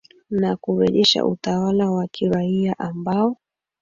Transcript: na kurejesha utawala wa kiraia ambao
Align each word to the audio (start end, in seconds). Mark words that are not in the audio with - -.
na 0.29 0.55
kurejesha 0.55 1.25
utawala 1.25 1.91
wa 1.91 2.07
kiraia 2.07 2.79
ambao 2.79 3.37